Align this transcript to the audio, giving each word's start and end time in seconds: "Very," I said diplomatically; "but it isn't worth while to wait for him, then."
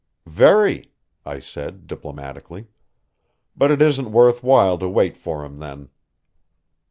"Very," 0.25 0.93
I 1.27 1.37
said 1.39 1.85
diplomatically; 1.85 2.65
"but 3.55 3.69
it 3.69 3.83
isn't 3.83 4.11
worth 4.11 4.41
while 4.41 4.79
to 4.79 4.89
wait 4.89 5.15
for 5.15 5.45
him, 5.45 5.59
then." 5.59 5.89